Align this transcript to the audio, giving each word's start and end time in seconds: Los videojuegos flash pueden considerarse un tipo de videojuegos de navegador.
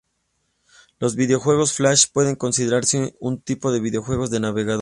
Los 0.97 1.15
videojuegos 1.15 1.73
flash 1.73 2.05
pueden 2.11 2.35
considerarse 2.35 3.13
un 3.19 3.39
tipo 3.39 3.71
de 3.71 3.79
videojuegos 3.81 4.31
de 4.31 4.39
navegador. 4.39 4.79